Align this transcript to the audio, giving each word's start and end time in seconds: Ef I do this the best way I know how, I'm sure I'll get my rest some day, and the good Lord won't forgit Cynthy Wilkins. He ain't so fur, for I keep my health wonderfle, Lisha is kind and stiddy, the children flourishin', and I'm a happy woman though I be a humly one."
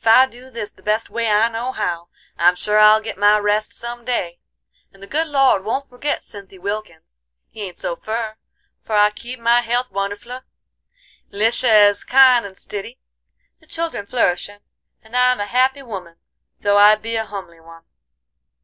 Ef 0.00 0.06
I 0.08 0.26
do 0.26 0.50
this 0.50 0.72
the 0.72 0.82
best 0.82 1.08
way 1.08 1.30
I 1.30 1.46
know 1.46 1.70
how, 1.70 2.08
I'm 2.36 2.56
sure 2.56 2.80
I'll 2.80 3.00
get 3.00 3.16
my 3.16 3.38
rest 3.38 3.72
some 3.72 4.04
day, 4.04 4.40
and 4.92 5.00
the 5.00 5.06
good 5.06 5.28
Lord 5.28 5.64
won't 5.64 5.88
forgit 5.88 6.24
Cynthy 6.24 6.58
Wilkins. 6.58 7.20
He 7.48 7.62
ain't 7.62 7.78
so 7.78 7.94
fur, 7.94 8.34
for 8.82 8.96
I 8.96 9.10
keep 9.10 9.38
my 9.38 9.60
health 9.60 9.92
wonderfle, 9.92 10.42
Lisha 11.30 11.88
is 11.90 12.02
kind 12.02 12.44
and 12.44 12.58
stiddy, 12.58 12.98
the 13.60 13.66
children 13.68 14.04
flourishin', 14.04 14.62
and 15.00 15.14
I'm 15.16 15.38
a 15.38 15.46
happy 15.46 15.82
woman 15.84 16.16
though 16.58 16.76
I 16.78 16.96
be 16.96 17.14
a 17.14 17.24
humly 17.24 17.60
one." 17.60 17.84